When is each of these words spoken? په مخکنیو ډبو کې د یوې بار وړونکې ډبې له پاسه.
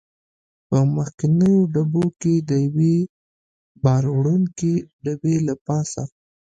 په 0.67 0.77
مخکنیو 0.95 1.69
ډبو 1.73 2.05
کې 2.21 2.33
د 2.49 2.51
یوې 2.65 2.95
بار 3.83 4.03
وړونکې 4.15 4.73
ډبې 5.03 5.35
له 5.47 5.53
پاسه. 5.65 6.03